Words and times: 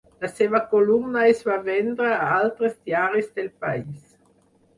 La 0.23 0.27
seva 0.29 0.61
columna 0.69 1.25
es 1.33 1.43
va 1.49 1.57
vendre 1.67 2.09
a 2.15 2.25
altres 2.39 2.75
diaris 2.89 3.29
del 3.37 3.53
país. 3.67 4.19